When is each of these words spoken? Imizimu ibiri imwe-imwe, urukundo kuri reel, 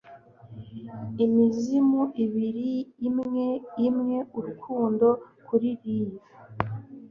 Imizimu 1.25 2.01
ibiri 2.23 2.71
imwe-imwe, 3.07 4.17
urukundo 4.37 5.07
kuri 5.47 5.69
reel, 5.81 6.11